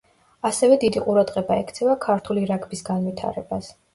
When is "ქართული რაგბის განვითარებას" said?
2.07-3.71